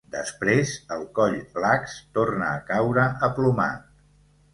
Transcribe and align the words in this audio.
Després 0.13 0.69
el 0.95 1.03
coll 1.19 1.35
lax 1.65 1.93
torna 2.19 2.47
a 2.53 2.63
caure 2.71 3.05
aplomat. 3.29 3.85